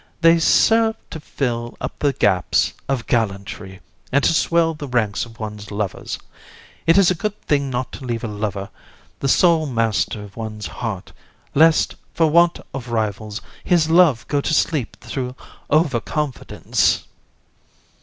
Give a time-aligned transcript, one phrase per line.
[0.21, 3.81] They serve to fill up the gaps of gallantry,
[4.11, 6.17] and to swell the ranks of one's lovers.
[6.87, 8.71] It is a good thing not to leave a lover
[9.19, 11.11] the sole master of one's heart,
[11.53, 15.35] lest, for want of rivals, his love go to sleep through
[15.69, 17.05] over confidence.